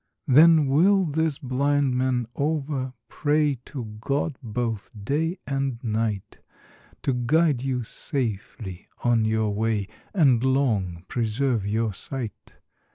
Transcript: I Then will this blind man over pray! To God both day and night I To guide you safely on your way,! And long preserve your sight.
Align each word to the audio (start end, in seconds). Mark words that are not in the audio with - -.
I 0.27 0.33
Then 0.33 0.65
will 0.65 1.05
this 1.05 1.37
blind 1.37 1.95
man 1.95 2.25
over 2.35 2.93
pray! 3.07 3.59
To 3.65 3.85
God 4.01 4.35
both 4.41 4.89
day 4.99 5.37
and 5.45 5.77
night 5.83 6.39
I 6.39 6.93
To 7.03 7.13
guide 7.13 7.61
you 7.61 7.83
safely 7.83 8.87
on 9.03 9.25
your 9.25 9.51
way,! 9.53 9.87
And 10.11 10.43
long 10.43 11.05
preserve 11.07 11.67
your 11.67 11.93
sight. 11.93 12.55